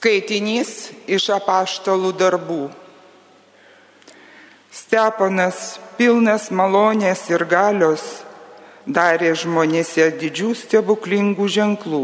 Skaitinys 0.00 0.94
iš 1.04 1.26
apaštalų 1.34 2.14
darbų. 2.16 2.70
Steponas, 4.72 5.76
pilnas 5.98 6.46
malonės 6.48 7.26
ir 7.28 7.44
galios, 7.44 8.00
darė 8.88 9.34
žmonėse 9.36 10.06
didžių 10.22 10.54
stebuklingų 10.56 11.48
ženklų. 11.52 12.00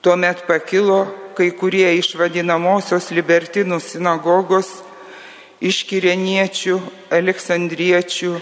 Tuomet 0.00 0.40
pakilo 0.48 1.02
kai 1.36 1.50
kurie 1.52 1.90
iš 1.98 2.14
vadinamosios 2.16 3.10
libertinų 3.12 3.76
sinagogos, 3.84 4.70
iš 5.60 5.82
kireniečių, 5.84 6.78
aleksandriečių 7.12 8.38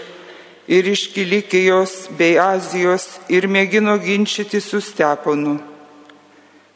ir 0.71 0.87
iš 0.95 1.09
Kilikijos 1.11 2.05
bei 2.15 2.39
Azijos 2.39 3.17
ir 3.27 3.51
mėgino 3.51 3.99
ginčyti 3.99 4.63
su 4.63 4.79
Steponu 4.79 5.57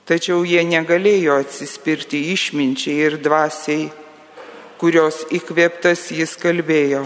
Tačiau 0.03 0.41
jie 0.43 0.59
negalėjo 0.67 1.37
atsispirti 1.39 2.19
išminčiai 2.33 3.05
ir 3.05 3.13
dvasiai, 3.23 3.85
kurios 4.75 5.21
įkvėptas 5.31 6.09
jis 6.11 6.33
kalbėjo. 6.41 7.05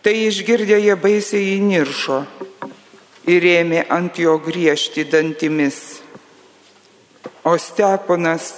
Tai 0.00 0.14
išgirdę 0.24 0.78
jie 0.80 0.94
baisiai 0.96 1.58
įniršo 1.58 2.22
ir 3.28 3.44
ėmė 3.50 3.82
ant 3.92 4.16
jo 4.20 4.38
griežti 4.40 5.04
dantimis. 5.04 6.00
O 7.44 7.58
Steponas, 7.60 8.54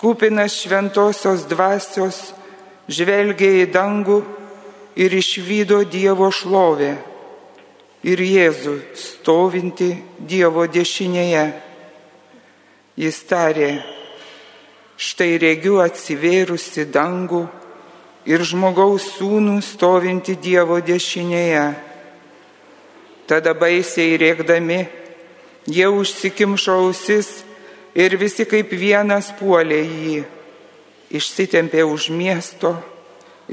kupinas 0.00 0.56
šventosios 0.56 1.44
dvasios, 1.48 2.22
žvelgė 2.88 3.52
į 3.66 3.68
dangų 3.76 4.22
ir 4.96 5.12
išvydo 5.12 5.82
Dievo 5.92 6.32
šlovę 6.32 6.94
ir 8.06 8.24
Jėzų 8.24 8.78
stovinti 8.96 9.92
Dievo 10.16 10.64
dešinėje 10.72 11.44
Jis 12.96 13.18
tarė, 13.28 13.82
štai 14.96 15.34
regiu 15.36 15.82
atsivėrusi 15.84 16.86
dangų 16.88 17.42
ir 18.24 18.40
žmogaus 18.40 19.10
sūnų 19.18 19.58
stovinti 19.60 20.32
Dievo 20.40 20.78
dešinėje. 20.80 21.66
Tada 23.28 23.52
baisiai 23.52 24.16
rėkdami, 24.16 24.80
jie 25.68 25.90
užsikimšo 25.92 26.78
ausis 26.86 27.44
ir 27.92 28.16
visi 28.16 28.48
kaip 28.48 28.72
vienas 28.72 29.28
puolė 29.36 29.82
jį, 29.84 30.18
išsitempė 31.20 31.84
už 31.84 32.08
miesto 32.16 32.78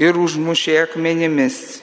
ir 0.00 0.16
užmušė 0.16 0.80
akmenimis. 0.86 1.82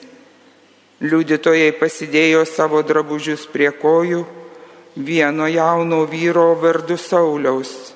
Liudytojai 0.98 1.70
pasidėjo 1.78 2.42
savo 2.42 2.82
drabužius 2.82 3.46
prie 3.46 3.70
kojų 3.70 4.26
vieno 4.96 5.46
jauno 5.48 6.04
vyro 6.04 6.54
vardu 6.54 6.96
Sauliaus. 6.96 7.92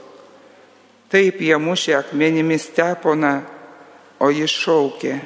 Taip 1.12 1.41
jie 1.41 1.56
mušė 1.61 1.94
akmenimis 2.00 2.66
teponą, 2.75 3.41
o 4.19 4.30
jis 4.33 4.50
šaukė, 4.50 5.19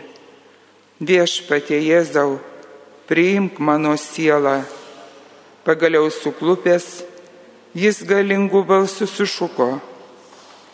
viešpatie 1.01 1.79
Jėzau, 1.81 2.39
priimk 3.09 3.59
mano 3.59 3.95
sielą. 3.97 4.61
Pagaliau 5.65 6.11
suklupęs, 6.13 7.05
jis 7.77 8.03
galingų 8.09 8.63
balsų 8.67 9.07
sušuko, 9.09 9.71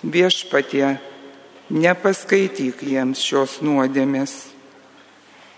viešpatie, 0.03 0.97
nepaskaityk 1.71 2.83
jiems 2.87 3.23
šios 3.23 3.61
nuodėmės. 3.67 4.37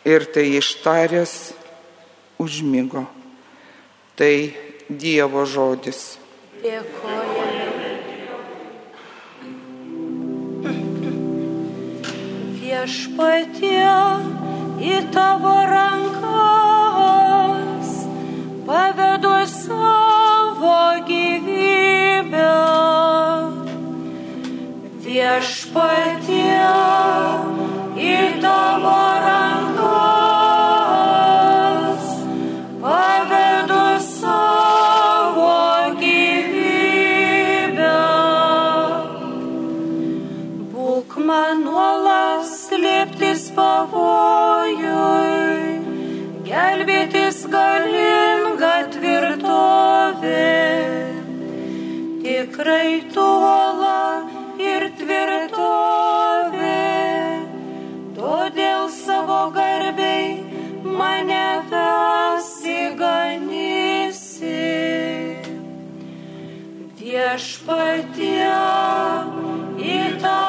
Ir 0.08 0.24
tai 0.32 0.46
ištaręs 0.56 1.34
užmygo. 2.40 3.04
Tai 4.16 4.32
Dievo 4.88 5.44
žodis. 5.44 6.16
Dėkojame. 6.64 7.90
Viešpatie 12.56 13.84
į 14.80 14.94
tavo 15.12 15.52
rankas 15.68 16.32
pavedu 18.64 19.34
savo 19.52 20.80
gyvybę. 21.04 22.48
Viešpatie 25.04 26.64
į 28.08 28.16
tavo 28.40 28.96
rankas. 28.96 29.47
Viešpatie 67.38 68.50
į 69.78 69.98
tavo 70.18 70.47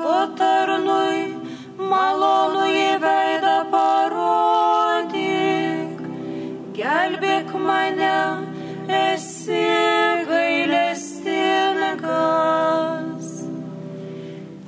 savo 0.00 0.32
tarnui 0.36 1.34
malonu 1.76 2.64
į 2.72 2.98
veidą 3.02 3.56
parodyk, 3.72 5.98
gelbėk 6.78 7.52
mane, 7.66 8.20
esi 8.88 9.66
gailestingas. 10.30 13.28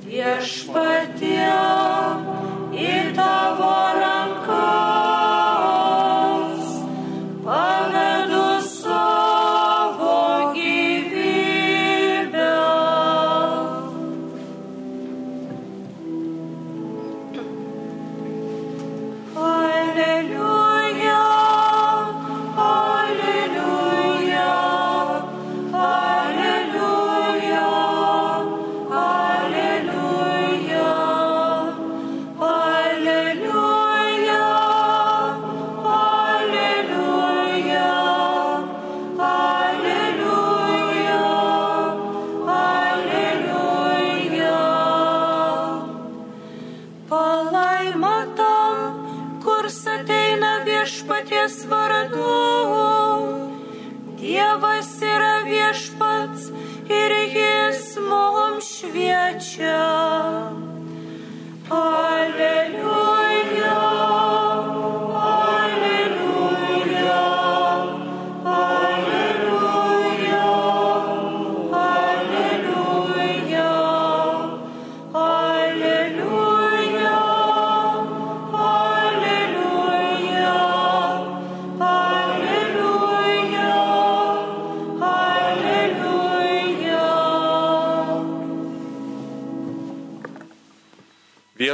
Viešpatie 0.05 1.12
świecie. 58.89 59.75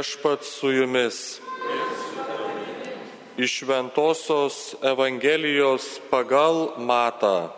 Viešpat 0.00 0.44
su 0.44 0.70
jumis. 0.72 1.40
Iš 3.36 3.62
Ventosios 3.62 4.74
Evangelijos 4.82 6.00
pagal 6.10 6.70
Matą. 6.78 7.50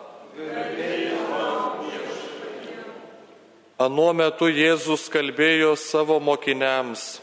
Anuo 3.79 4.09
metu 4.11 4.49
Jėzus 4.51 5.05
kalbėjo 5.13 5.77
savo 5.79 6.17
mokiniams, 6.19 7.21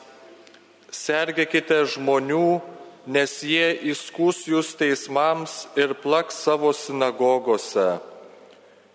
sergėkite 0.89 1.83
žmonių, 1.97 2.63
nes 3.05 3.35
jie 3.45 3.75
įskūs 3.93 4.47
jūs 4.49 4.73
teismams 4.81 5.67
ir 5.77 5.93
plaks 6.01 6.41
savo 6.47 6.73
sinagogose. 6.73 7.99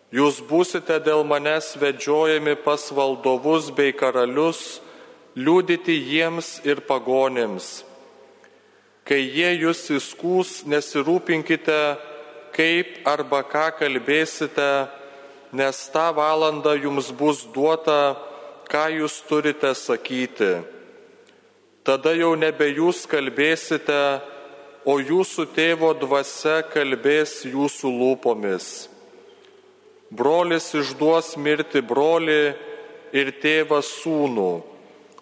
Jūs 0.10 0.42
būsite 0.50 0.98
dėl 1.06 1.21
manęs 1.21 1.75
vedžiojami 1.78 2.57
pas 2.66 2.89
valdovus 2.89 3.69
bei 3.78 3.94
karalius, 3.94 4.81
liūdyti 5.36 5.96
jiems 6.00 6.62
ir 6.64 6.82
pagonėms. 6.88 7.84
Kai 9.06 9.20
jie 9.22 9.52
jūs 9.62 9.84
įskūs, 9.94 10.64
nesirūpinkite, 10.66 11.80
kaip 12.56 13.04
arba 13.06 13.44
ką 13.46 13.68
kalbėsite, 13.82 14.70
nes 15.54 15.82
tą 15.94 16.08
valandą 16.16 16.74
jums 16.80 17.12
bus 17.12 17.44
duota, 17.54 18.16
ką 18.72 18.86
jūs 18.96 19.20
turite 19.30 19.76
sakyti. 19.78 20.56
Tada 21.86 22.16
jau 22.18 22.34
nebe 22.40 22.66
jūs 22.72 23.04
kalbėsite, 23.06 24.00
o 24.86 24.98
jūsų 25.02 25.46
tėvo 25.54 25.92
dvasia 25.98 26.62
kalbės 26.70 27.44
jūsų 27.46 27.92
lūpomis. 28.00 28.88
Brolis 30.10 30.72
išduos 30.78 31.34
mirti 31.38 31.81
brolį 31.81 32.54
ir 33.14 33.31
tėvas 33.42 33.90
sūnų, 34.02 34.52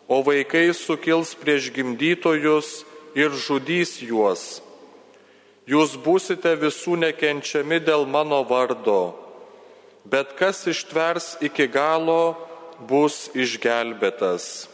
o 0.08 0.22
vaikai 0.26 0.74
sukils 0.74 1.34
prieš 1.40 1.72
gimdytojus 1.76 2.84
ir 3.16 3.32
žudys 3.32 4.02
juos. 4.04 4.62
Jūs 5.70 5.96
būsite 5.96 6.58
visų 6.60 6.98
nekenčiami 7.00 7.80
dėl 7.80 8.04
mano 8.10 8.42
vardo, 8.44 9.16
bet 10.04 10.36
kas 10.36 10.66
ištvers 10.68 11.38
iki 11.40 11.70
galo, 11.72 12.36
bus 12.84 13.30
išgelbėtas. 13.32 14.68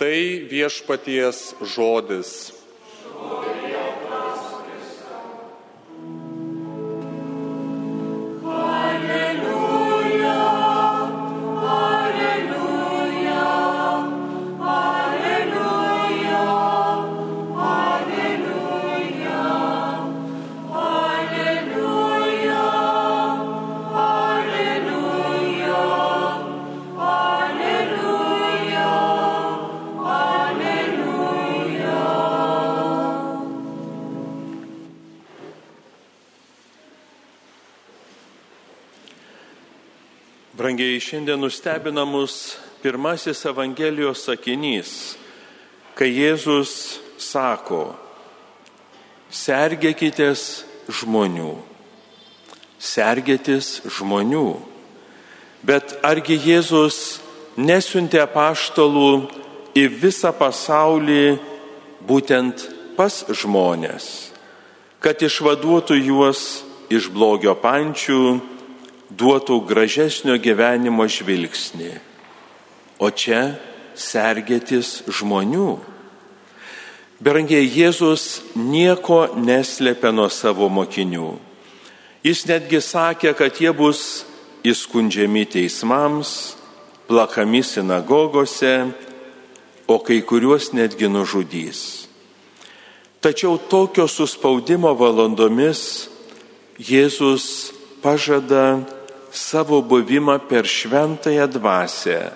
Tai 0.00 0.16
viešpaties 0.50 1.54
žodis. 1.60 2.63
Brangiai, 40.64 40.96
šiandien 40.96 41.36
nustebina 41.36 42.06
mus 42.08 42.56
pirmasis 42.80 43.42
Evangelijos 43.44 44.22
sakinys, 44.24 44.92
kai 45.92 46.06
Jėzus 46.08 46.70
sako, 47.20 47.90
sergėkitės 49.28 50.64
žmonių, 50.88 51.50
sergėtis 52.80 53.82
žmonių. 53.98 54.46
Bet 55.68 55.98
argi 56.00 56.40
Jėzus 56.46 57.20
nesiuntė 57.60 58.24
paštalų 58.32 59.12
į 59.76 59.84
visą 60.00 60.32
pasaulį 60.32 61.36
būtent 62.08 62.64
pas 62.96 63.20
žmonės, 63.28 64.08
kad 65.04 65.28
išvaduotų 65.28 66.00
juos 66.08 66.64
iš 66.88 67.12
blogio 67.12 67.52
pančių, 67.52 68.53
duotų 69.18 69.60
gražesnio 69.68 70.36
gyvenimo 70.42 71.06
žvilgsnį, 71.10 71.92
o 72.98 73.10
čia 73.10 73.56
sergėtis 73.94 75.02
žmonių. 75.06 75.78
Berangiai 77.24 77.66
Jėzus 77.70 78.42
nieko 78.58 79.26
neslėpė 79.38 80.10
nuo 80.12 80.28
savo 80.28 80.68
mokinių. 80.68 81.30
Jis 82.24 82.44
netgi 82.48 82.80
sakė, 82.82 83.34
kad 83.38 83.60
jie 83.60 83.70
bus 83.76 84.24
įskundžiami 84.64 85.44
teismams, 85.48 86.56
plakami 87.08 87.62
sinagogose, 87.62 88.74
o 89.86 89.98
kai 90.00 90.22
kuriuos 90.24 90.72
netgi 90.72 91.08
nužudys. 91.12 92.08
Tačiau 93.20 93.56
tokio 93.56 94.08
suspaudimo 94.08 94.92
valandomis 94.96 96.08
Jėzus 96.80 97.72
pažada 98.02 98.82
savo 99.34 99.82
buvimą 99.82 100.38
per 100.48 100.66
šventąją 100.66 101.46
dvasę, 101.50 102.30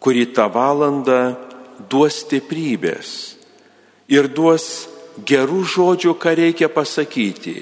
kuri 0.00 0.26
tą 0.32 0.48
valandą 0.48 1.36
duos 1.90 2.22
stiprybės 2.24 3.36
ir 4.08 4.28
duos 4.32 4.88
gerų 5.28 5.62
žodžių, 5.68 6.14
ką 6.16 6.34
reikia 6.38 6.68
pasakyti. 6.72 7.60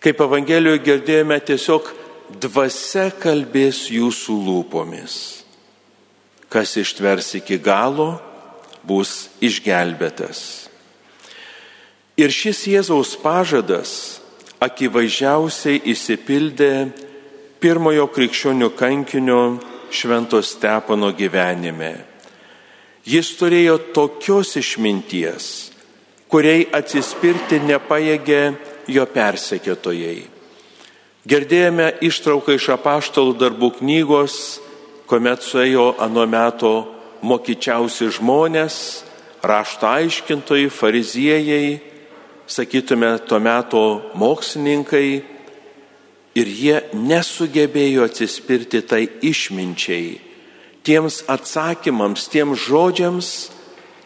Kaip 0.00 0.20
Evangelijoje 0.20 0.82
girdėjome, 0.84 1.38
tiesiog 1.40 1.88
dvasia 2.40 3.10
kalbės 3.20 3.88
jūsų 3.92 4.36
lūpomis. 4.48 5.16
Kas 6.48 6.76
ištvers 6.80 7.34
iki 7.40 7.58
galo, 7.58 8.20
bus 8.84 9.28
išgelbėtas. 9.42 10.68
Ir 12.20 12.30
šis 12.30 12.60
Jėzaus 12.70 13.16
pažadas 13.18 14.20
akivaizdžiausiai 14.62 15.80
įsipildė 15.90 16.72
pirmojo 17.64 18.10
krikščionių 18.12 18.66
kankinio 18.76 19.38
Švento 19.88 20.42
Stepono 20.44 21.08
gyvenime. 21.16 21.94
Jis 23.08 23.30
turėjo 23.40 23.78
tokios 23.96 24.50
išminties, 24.60 25.46
kuriai 26.28 26.66
atsispirti 26.76 27.62
nepaėgė 27.64 28.42
jo 28.92 29.06
persekėtojai. 29.08 30.20
Girdėjome 31.24 31.88
ištrauką 32.04 32.58
iš 32.58 32.68
apaštalų 32.76 33.32
darbų 33.40 33.70
knygos, 33.78 34.36
kuomet 35.08 35.40
suėjo 35.40 35.94
anu 36.04 36.28
metu 36.28 36.74
mokyčiausi 37.24 38.10
žmonės, 38.18 38.76
rašto 39.40 39.88
aiškintojai, 39.88 40.68
fariziejai, 40.68 41.68
sakytume, 42.44 43.16
tuo 43.24 43.40
metu 43.40 43.86
mokslininkai 44.20 45.33
ir 46.34 46.50
jie 46.50 46.78
nesugebėjo 46.94 48.04
atsispirti 48.08 48.82
tai 48.86 49.06
išminčiai, 49.22 50.18
tiems 50.84 51.22
atsakymams, 51.30 52.26
tiems 52.32 52.66
žodžiams, 52.66 53.30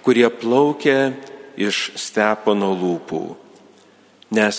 kurie 0.04 0.28
plaukia 0.30 1.14
iš 1.58 1.90
stepono 1.98 2.70
lūpų. 2.76 3.22
Nes 4.36 4.58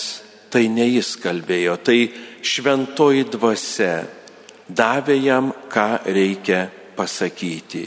tai 0.50 0.66
ne 0.68 0.86
jis 0.90 1.14
kalbėjo, 1.22 1.78
tai 1.78 2.10
šventoji 2.42 3.28
dvasia 3.30 3.94
davė 4.66 5.16
jam, 5.22 5.52
ką 5.70 6.02
reikia 6.10 6.66
pasakyti. 6.98 7.86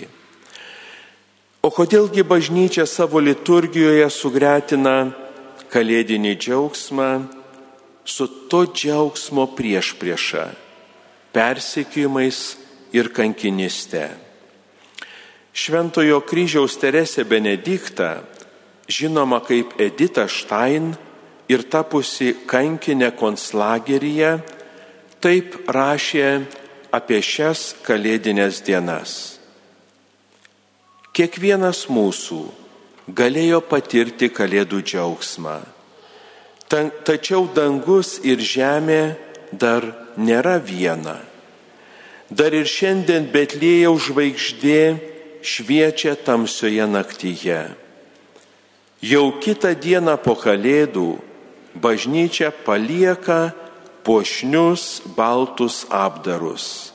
O 1.63 1.71
kodėlgi 1.71 2.25
bažnyčia 2.27 2.83
savo 2.87 3.21
liturgijoje 3.23 4.09
sugretina 4.11 5.13
kalėdinį 5.71 6.33
džiaugsmą 6.35 7.11
su 8.05 8.27
to 8.49 8.65
džiaugsmo 8.65 9.47
prieš 9.55 9.93
priešą- 9.99 10.45
persikėjimais 11.35 12.57
ir 12.93 13.09
kankiniste. 13.09 14.09
Šventojo 15.53 16.21
kryžiaus 16.25 16.77
Teresė 16.81 17.23
Benediktą, 17.23 18.23
žinoma 18.89 19.39
kaip 19.45 19.79
Edita 19.79 20.27
Štain 20.27 20.95
ir 21.47 21.63
tapusi 21.69 22.33
kankinė 22.47 23.11
konslageryje, 23.17 24.41
taip 25.21 25.69
rašė 25.69 26.45
apie 26.91 27.21
šias 27.21 27.75
kalėdinės 27.85 28.63
dienas. 28.65 29.39
Kiekvienas 31.13 31.85
mūsų 31.93 32.41
galėjo 33.13 33.61
patirti 33.69 34.31
kalėdų 34.33 34.81
džiaugsmą. 34.81 35.59
Tačiau 36.73 37.45
dangus 37.53 38.17
ir 38.25 38.41
žemė 38.41 39.13
dar 39.53 39.85
nėra 40.17 40.57
viena. 40.57 41.19
Dar 42.33 42.55
ir 42.57 42.65
šiandien 42.65 43.27
Betlėjaus 43.29 44.07
žvaigždė 44.09 44.79
šviečia 45.45 46.15
tamsioje 46.17 46.87
naktyje. 46.89 47.61
Jau 49.05 49.25
kitą 49.43 49.75
dieną 49.77 50.17
po 50.23 50.33
kalėdų 50.39 51.19
bažnyčia 51.77 52.49
palieka 52.65 53.53
pošnius 54.01 55.03
baltus 55.13 55.83
apdarus, 55.93 56.93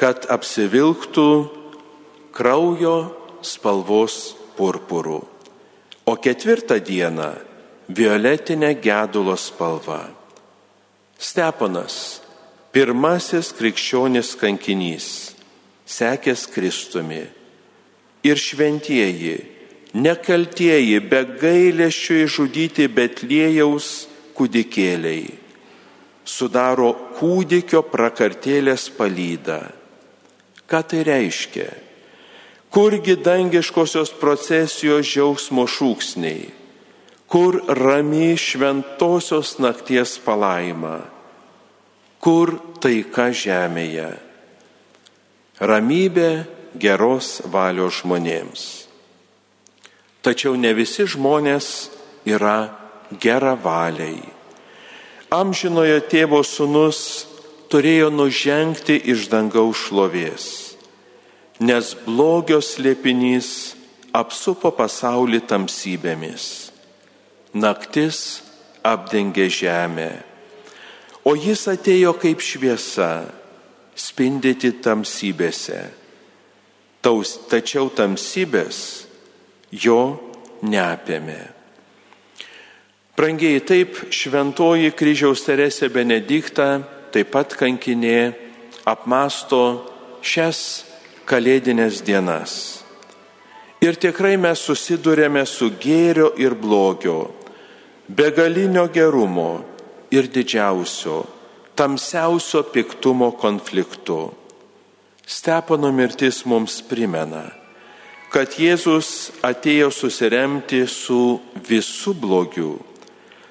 kad 0.00 0.24
apsivilktų 0.32 1.28
kraujo 2.32 2.98
spalvos 3.44 4.32
purpurų. 4.56 5.20
O 6.08 6.14
ketvirtą 6.20 6.80
dieną 6.80 7.34
violetinė 7.88 8.74
gedulo 8.80 9.36
spalva. 9.36 10.08
Steponas, 11.18 12.20
pirmasis 12.72 13.52
krikščionis 13.56 14.34
kankinys, 14.40 15.08
sekęs 15.86 16.46
Kristumi. 16.52 17.22
Ir 18.24 18.40
šventieji, 18.40 19.36
nekaltieji, 19.94 20.98
be 21.04 21.22
gailėščių 21.40 22.18
išžudyti 22.24 22.88
Betlėjaus 22.88 24.08
kūdikėliai, 24.34 25.28
sudaro 26.24 26.94
kūdikio 27.18 27.84
prakartėlės 27.92 28.88
palydą. 28.96 29.60
Ką 30.64 30.80
tai 30.88 31.04
reiškia? 31.04 31.68
Kurgi 32.72 33.14
dangiškosios 33.20 34.10
procesijos 34.18 35.04
džiaugsmo 35.06 35.68
šūksniai, 35.70 36.48
kur 37.34 37.58
rami 37.66 38.36
šventosios 38.38 39.56
nakties 39.58 40.20
palaima, 40.22 41.00
kur 42.22 42.54
taika 42.78 43.32
žemėje, 43.34 44.12
ramybė 45.58 46.30
geros 46.78 47.40
valios 47.50 48.04
žmonėms. 48.04 48.62
Tačiau 50.22 50.54
ne 50.54 50.70
visi 50.78 51.08
žmonės 51.10 51.90
yra 52.22 52.70
gera 53.18 53.56
valiai. 53.58 54.22
Amžinojo 55.34 55.98
tėvo 56.06 56.44
sunus 56.46 57.26
turėjo 57.66 58.14
nužengti 58.14 58.94
iš 59.10 59.26
dangaus 59.32 59.88
šlovės 59.88 60.46
nes 61.60 61.94
blogio 62.06 62.58
slėpinys 62.58 63.74
apsupo 64.14 64.72
pasaulį 64.74 65.40
tamsybėmis. 65.46 66.63
Naktis 67.54 68.42
apdengė 68.82 69.46
žemę, 69.46 70.10
o 71.24 71.36
jis 71.38 71.64
atėjo 71.70 72.12
kaip 72.18 72.42
šviesa, 72.42 73.28
spindėti 73.94 74.72
tamsybėse. 74.82 75.80
Taus, 77.04 77.36
tačiau 77.48 77.90
tamsybės 77.94 78.78
jo 79.70 80.00
neapėmė. 80.64 81.42
Prangiai 83.14 83.60
taip 83.62 84.00
šventoji 84.10 84.90
kryžiaus 84.98 85.44
Teresė 85.46 85.86
Benedikta, 85.94 86.80
taip 87.14 87.30
pat 87.30 87.54
kankinė, 87.54 88.32
apmasto 88.88 89.60
šias 90.24 90.58
kalėdinės 91.28 92.02
dienas. 92.02 92.56
Ir 93.84 93.94
tikrai 94.00 94.34
mes 94.40 94.58
susidurėme 94.64 95.44
su 95.46 95.68
gėrio 95.78 96.32
ir 96.40 96.56
blogio, 96.58 97.28
begalinio 98.08 98.88
gerumo 98.92 99.64
ir 100.10 100.28
didžiausio, 100.28 101.24
tamsiausio 101.74 102.62
piktumo 102.62 103.30
konfliktu. 103.32 104.32
Stepono 105.26 105.92
mirtis 105.92 106.44
mums 106.44 106.82
primena, 106.84 107.48
kad 108.28 108.52
Jėzus 108.60 109.32
atėjo 109.46 109.88
susiremti 109.94 110.82
su 110.90 111.40
visų 111.64 112.12
blogiu, 112.20 112.76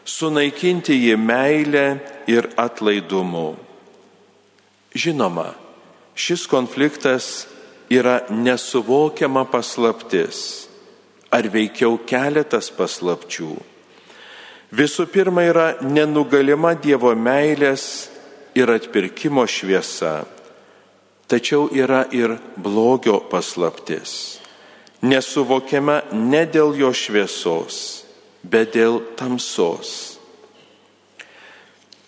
sunaikinti 0.05 1.00
jį 1.07 1.17
meilę 1.17 1.88
ir 2.29 2.51
atlaidumu. 2.60 3.55
Žinoma, 4.93 5.55
šis 6.13 6.45
konfliktas 6.45 7.48
yra 7.89 8.22
nesuvokiama 8.29 9.48
paslaptis, 9.50 10.67
ar 11.33 11.50
veikiau 11.50 11.98
keletas 12.05 12.69
paslapčių. 12.69 13.73
Visų 14.74 15.06
pirma 15.06 15.44
yra 15.46 15.65
nenugalima 15.86 16.72
Dievo 16.74 17.12
meilės 17.13 18.10
ir 18.58 18.72
atpirkimo 18.74 19.44
šviesa, 19.46 20.24
tačiau 21.30 21.68
yra 21.70 22.08
ir 22.10 22.34
blogio 22.58 23.20
paslaptis. 23.30 24.39
Nesuvokiama 25.06 26.00
ne 26.18 26.42
dėl 26.50 26.74
jo 26.80 26.89
šviesos, 26.89 27.77
bet 28.42 28.74
dėl 28.74 28.98
tamsos. 29.20 30.18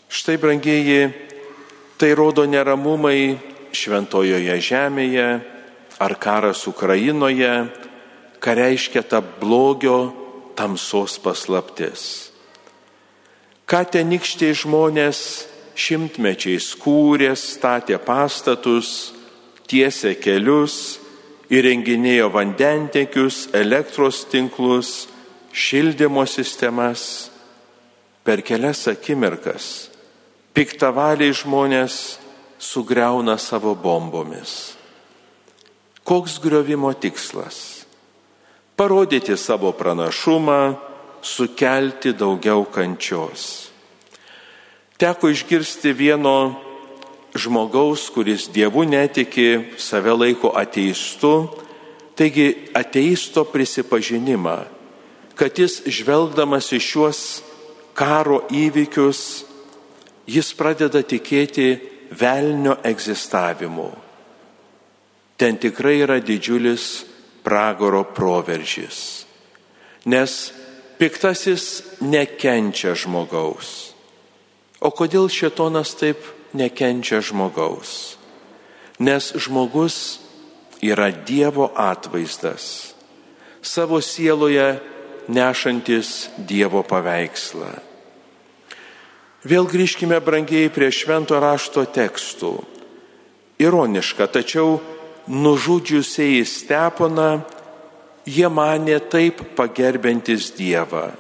Štai, 0.10 0.40
brangieji, 0.42 1.12
tai 2.02 2.14
rodo 2.18 2.48
neramumai 2.50 3.36
šventojoje 3.78 4.58
žemėje, 4.74 5.28
ar 6.02 6.18
karas 6.18 6.66
Ukrainoje, 6.66 7.68
ką 8.42 8.58
reiškia 8.58 9.06
ta 9.06 9.22
blogio 9.22 10.16
tamsos 10.58 11.20
paslaptis. 11.22 12.35
Ką 13.66 13.82
tenykščiai 13.90 14.54
žmonės 14.54 15.20
šimtmečiais 15.76 16.68
kūrė, 16.80 17.32
statė 17.34 17.98
pastatus, 17.98 19.14
tiesė 19.66 20.14
kelius, 20.22 21.00
įrenginėjo 21.50 22.30
vandentekius, 22.34 23.50
elektros 23.58 24.24
tinklus, 24.30 25.08
šildymo 25.52 26.28
sistemas. 26.30 27.32
Per 28.26 28.42
kelias 28.42 28.88
akimirkas 28.90 29.96
piktavaliai 30.56 31.36
žmonės 31.36 32.16
sugriauna 32.64 33.36
savo 33.38 33.74
bombomis. 33.76 34.76
Koks 36.08 36.38
griovimo 36.40 36.94
tikslas? 36.94 37.84
Parodyti 38.80 39.36
savo 39.38 39.74
pranašumą, 39.76 40.60
sukelti 41.26 42.14
daugiau 42.14 42.68
kančios. 42.70 43.72
Teko 45.02 45.32
išgirsti 45.34 45.92
vieno 45.98 46.36
žmogaus, 47.36 48.08
kuris 48.14 48.48
dievų 48.54 48.86
netiki, 48.94 49.50
save 49.82 50.14
laiko 50.16 50.54
ateistu, 50.56 51.50
taigi 52.16 52.70
ateisto 52.78 53.44
prisipažinimą, 53.50 54.56
kad 55.36 55.58
jis 55.60 55.82
žvelgdamas 55.90 56.72
į 56.72 56.80
šiuos 56.80 57.20
karo 57.98 58.46
įvykius, 58.54 59.44
jis 60.32 60.54
pradeda 60.56 61.04
tikėti 61.04 61.74
velnio 62.16 62.78
egzistavimu 62.88 63.92
ten 65.38 65.58
tikrai 65.60 66.00
yra 66.04 66.20
didžiulis 66.24 67.06
pragaro 67.44 68.04
proveržys. 68.16 69.26
Nes 70.06 70.54
piktasis 71.00 71.84
nekenčia 72.02 72.96
žmogaus. 72.96 73.94
O 74.80 74.92
kodėl 74.92 75.30
šetonas 75.32 75.96
taip 75.98 76.20
nekenčia 76.56 77.22
žmogaus? 77.24 78.18
Nes 79.00 79.32
žmogus 79.36 80.20
yra 80.84 81.10
Dievo 81.12 81.72
atvaizdas, 81.76 82.94
savo 83.60 84.00
sieloje 84.02 84.80
nešantis 85.28 86.30
Dievo 86.38 86.84
paveikslą. 86.86 87.72
Vėl 89.46 89.68
grįžkime 89.70 90.18
brangiai 90.26 90.72
prie 90.74 90.90
švento 90.90 91.38
rašto 91.38 91.86
tekstų. 91.86 92.56
Ironiška, 93.62 94.26
tačiau 94.28 94.80
nužudžiusiai 95.30 96.42
Steponą, 96.46 97.46
jie 98.26 98.50
mane 98.50 99.00
taip 99.00 99.42
pagerbintis 99.56 100.52
Dievą. 100.58 101.12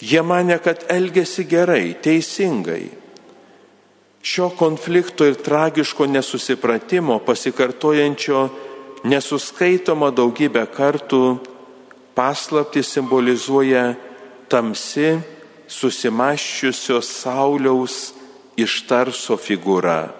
Jie 0.00 0.22
mane, 0.22 0.56
kad 0.58 0.86
elgesi 0.88 1.44
gerai, 1.44 1.94
teisingai. 2.02 2.88
Šio 4.22 4.50
konflikto 4.56 5.26
ir 5.28 5.36
tragiško 5.40 6.06
nesusipratimo 6.06 7.18
pasikartojančio 7.24 8.48
nesuskaitoma 9.04 10.10
daugybę 10.12 10.66
kartų 10.76 11.22
paslapti 12.16 12.82
simbolizuoja 12.84 13.94
tamsi 14.52 15.14
susimaščiusios 15.70 17.08
Sauliaus 17.22 17.98
ištarso 18.60 19.38
figūra. 19.40 20.19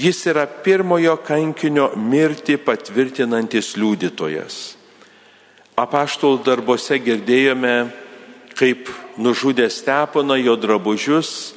Jis 0.00 0.22
yra 0.30 0.46
pirmojo 0.64 1.18
kankinio 1.20 1.90
mirtį 1.92 2.54
patvirtinantis 2.64 3.74
liudytojas. 3.76 4.54
Apaštul 5.76 6.38
darbuose 6.44 6.96
girdėjome, 7.04 7.90
kaip 8.56 8.88
nužudė 9.20 9.66
Steponą 9.68 10.38
jo 10.40 10.54
drabužius, 10.56 11.52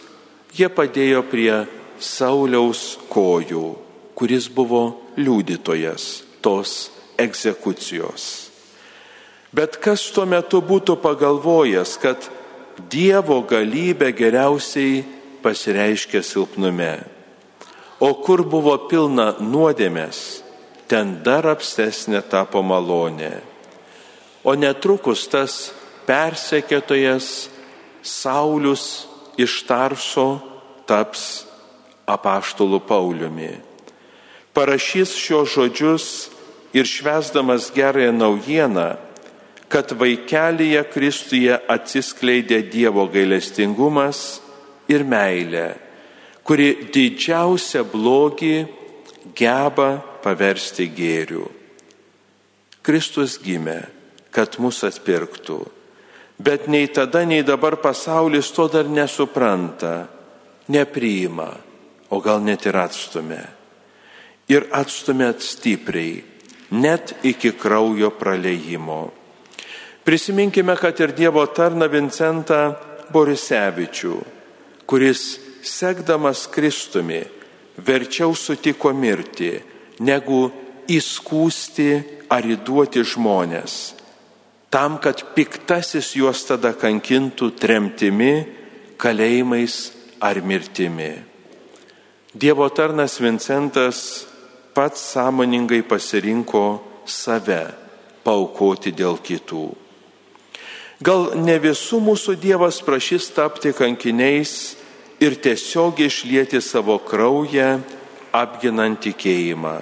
jie 0.52 0.68
padėjo 0.68 1.24
prie 1.32 1.62
Sauliaus 2.04 2.98
kojų, 3.14 3.64
kuris 4.12 4.50
buvo 4.52 4.84
liudytojas 5.16 6.26
tos 6.44 6.92
egzekucijos. 7.16 8.28
Bet 9.56 9.80
kas 9.80 10.04
tuo 10.12 10.28
metu 10.28 10.60
būtų 10.60 10.98
pagalvojęs, 11.00 11.96
kad 12.02 12.28
Dievo 12.92 13.40
galybė 13.46 14.12
geriausiai 14.18 15.04
pasireiškia 15.46 16.24
silpnume. 16.26 17.13
O 18.04 18.10
kur 18.20 18.42
buvo 18.44 18.74
pilna 18.90 19.30
nuodėmės, 19.40 20.44
ten 20.92 21.22
dar 21.24 21.48
apstesnė 21.48 22.20
tapo 22.28 22.60
malonė. 22.60 23.38
O 24.44 24.58
netrukus 24.60 25.24
tas 25.32 25.72
persekėtojas 26.04 27.48
Saulis 28.04 29.06
iš 29.40 29.62
Tarso 29.64 30.28
taps 30.90 31.46
apaštulų 32.12 32.82
Pauliumi. 32.84 33.54
Parašys 34.54 35.16
šios 35.16 35.54
žodžius 35.56 36.08
ir 36.76 36.90
švesdamas 36.90 37.70
gerąją 37.72 38.12
naujieną, 38.18 38.90
kad 39.72 39.96
vaikelyje 39.96 40.84
Kristuje 40.92 41.56
atsiskleidė 41.56 42.60
Dievo 42.68 43.08
gailestingumas 43.08 44.42
ir 44.92 45.08
meilė, 45.08 45.70
kuri 46.44 46.90
didžiausią 46.94 47.84
blogį 47.92 48.56
geba 49.36 49.98
paversti 50.24 50.90
gėriu. 50.92 51.48
Kristus 52.84 53.38
gimė, 53.40 53.80
kad 54.34 54.58
mus 54.60 54.82
atpirktų, 54.84 55.62
bet 56.44 56.68
nei 56.68 56.90
tada, 56.92 57.24
nei 57.24 57.44
dabar 57.48 57.78
pasaulis 57.80 58.52
to 58.52 58.68
dar 58.68 58.90
nesupranta, 58.92 60.10
nepriima, 60.68 61.52
o 62.12 62.20
gal 62.20 62.44
net 62.44 62.68
ir 62.68 62.78
atstumė. 62.78 63.44
Ir 64.52 64.68
atstumėt 64.76 65.40
stipriai, 65.40 66.20
net 66.76 67.16
iki 67.24 67.54
kraujo 67.56 68.12
praleimo. 68.20 69.14
Prisiminkime, 70.04 70.76
kad 70.76 71.00
ir 71.00 71.14
Dievo 71.16 71.46
tarna 71.56 71.88
Vincentą 71.88 72.74
Borisevičių, 73.14 74.18
kuris 74.84 75.22
sekdamas 75.64 76.46
Kristumi 76.52 77.24
verčiau 77.78 78.36
sutiko 78.36 78.94
mirti, 78.94 79.56
negu 80.04 80.48
įskūsti 80.90 81.90
ar 82.34 82.46
įduoti 82.46 83.04
žmonės, 83.06 83.96
tam, 84.74 84.98
kad 85.02 85.24
piktasis 85.36 86.14
juos 86.18 86.44
tada 86.50 86.74
kankintų 86.78 87.54
tremtimi, 87.58 88.34
kalėjimais 88.98 89.78
ar 90.24 90.42
mirtimi. 90.42 91.14
Dievo 92.34 92.66
tarnas 92.74 93.20
Vincentas 93.22 94.26
pats 94.74 95.02
sąmoningai 95.14 95.84
pasirinko 95.86 96.82
save 97.06 97.62
paukoti 98.26 98.94
dėl 98.96 99.20
kitų. 99.22 99.68
Gal 101.04 101.34
ne 101.38 101.58
visų 101.60 102.00
mūsų 102.02 102.38
Dievas 102.42 102.80
prašys 102.82 103.28
tapti 103.36 103.74
kankiniais 103.76 104.83
ir 105.24 105.38
tiesiog 105.40 106.00
išlieti 106.04 106.62
savo 106.62 106.98
kraują, 107.00 107.80
apginant 108.34 109.00
tikėjimą. 109.04 109.78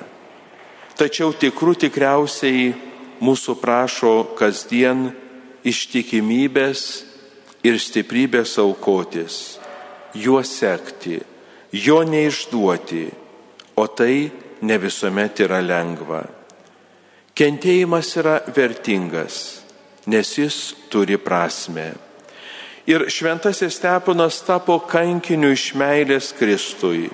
Tačiau 1.00 1.34
tikrų 1.34 1.74
tikriausiai 1.86 2.72
mūsų 3.24 3.56
prašo 3.62 4.14
kasdien 4.38 5.10
ištikimybės 5.66 6.84
ir 7.66 7.80
stiprybės 7.82 8.58
aukotis, 8.62 9.58
juo 10.14 10.44
sekti, 10.46 11.18
jo 11.72 12.02
neišduoti, 12.06 13.08
o 13.78 13.88
tai 13.88 14.30
ne 14.62 14.78
visuomet 14.78 15.42
yra 15.48 15.62
lengva. 15.64 16.22
Kentėjimas 17.38 18.14
yra 18.20 18.42
vertingas 18.54 19.62
nes 20.06 20.38
jis 20.38 20.74
turi 20.90 21.18
prasme. 21.18 21.94
Ir 22.92 23.06
šventasis 23.08 23.78
Steponas 23.80 24.42
tapo 24.44 24.76
kankiniu 24.84 25.54
iš 25.56 25.70
meilės 25.80 26.34
Kristui 26.36 27.06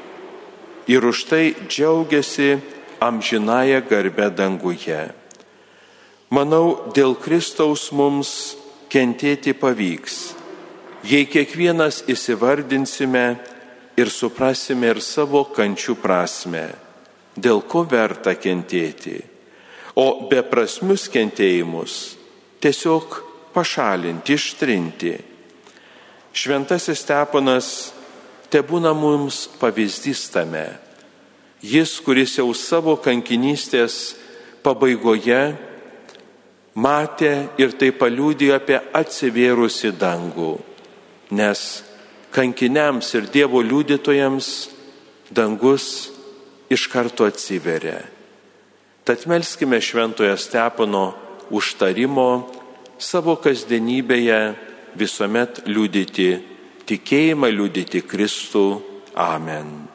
ir 0.89 1.05
už 1.05 1.19
tai 1.29 1.53
džiaugiasi 1.69 2.55
amžinąją 2.99 3.83
garbę 3.85 4.31
danguje. 4.33 5.03
Manau, 6.33 6.89
dėl 6.97 7.13
Kristaus 7.21 7.91
mums 7.93 8.57
kentėti 8.89 9.53
pavyks, 9.53 10.33
jei 11.05 11.29
kiekvienas 11.29 12.01
įsivardinsime 12.09 13.27
ir 14.01 14.09
suprasime 14.09 14.95
ir 14.95 15.03
savo 15.03 15.45
kančių 15.53 15.99
prasme, 16.01 16.65
dėl 17.37 17.61
ko 17.69 17.85
verta 17.85 18.33
kentėti, 18.33 19.21
o 19.93 20.25
beprasmius 20.25 21.05
kentėjimus 21.13 22.17
tiesiog 22.65 23.21
pašalinti, 23.53 24.33
ištrinti. 24.33 25.17
Šventasis 26.37 27.01
Steponas 27.01 27.67
te 28.53 28.61
būna 28.61 28.91
mums 28.93 29.47
pavyzdys 29.57 30.27
tame. 30.29 30.67
Jis, 31.65 31.95
kuris 32.05 32.35
jau 32.37 32.51
savo 32.53 32.93
kankinystės 33.01 34.13
pabaigoje 34.61 35.41
matė 36.77 37.31
ir 37.57 37.73
tai 37.79 37.89
paliūdė 37.89 38.51
apie 38.53 38.77
atsivėrusi 38.77 39.95
dangų, 39.97 40.51
nes 41.33 41.63
kankiniams 42.35 43.09
ir 43.17 43.31
Dievo 43.33 43.63
liudytojams 43.65 44.51
dangus 45.33 46.11
iš 46.69 46.85
karto 46.93 47.25
atsiveria. 47.25 48.03
Tad 49.07 49.25
melskime 49.25 49.81
šventojo 49.81 50.37
Stepono 50.37 51.05
užtarimo 51.49 52.29
savo 53.01 53.39
kasdienybėje 53.41 54.41
visuomet 54.95 55.63
liūdyti, 55.67 56.29
tikėjimą 56.87 57.51
liūdyti 57.51 58.03
Kristų. 58.07 58.65
Amen. 59.17 59.86